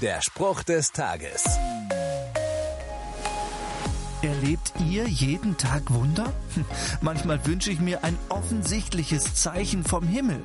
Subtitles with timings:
[0.00, 1.44] Der Spruch des Tages.
[4.22, 6.32] Erlebt ihr jeden Tag Wunder?
[7.02, 10.40] Manchmal wünsche ich mir ein offensichtliches Zeichen vom Himmel.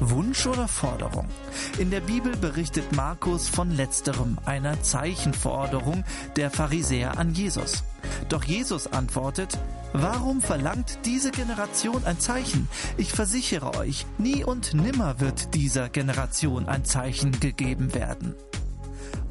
[0.00, 1.28] Wunsch oder Forderung?
[1.76, 6.04] In der Bibel berichtet Markus von letzterem, einer Zeichenforderung
[6.36, 7.84] der Pharisäer an Jesus.
[8.30, 9.58] Doch Jesus antwortet,
[9.92, 12.68] Warum verlangt diese Generation ein Zeichen?
[12.96, 18.34] Ich versichere euch, nie und nimmer wird dieser Generation ein Zeichen gegeben werden.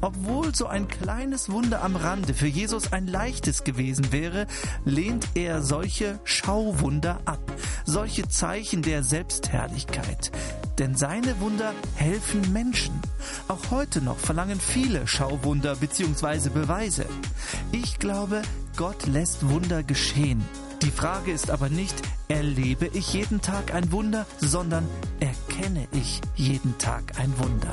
[0.00, 4.46] Obwohl so ein kleines Wunder am Rande für Jesus ein leichtes gewesen wäre,
[4.84, 7.40] lehnt er solche Schauwunder ab,
[7.84, 10.30] solche Zeichen der Selbstherrlichkeit.
[10.78, 12.94] Denn seine Wunder helfen Menschen.
[13.48, 16.50] Auch heute noch verlangen viele Schauwunder bzw.
[16.50, 17.06] Beweise.
[17.72, 18.42] Ich glaube,
[18.76, 20.44] Gott lässt Wunder geschehen.
[20.82, 21.96] Die Frage ist aber nicht,
[22.28, 24.86] erlebe ich jeden Tag ein Wunder, sondern
[25.18, 27.72] erkenne ich jeden Tag ein Wunder.